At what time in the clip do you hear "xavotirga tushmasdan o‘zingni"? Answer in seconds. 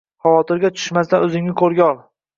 0.27-1.55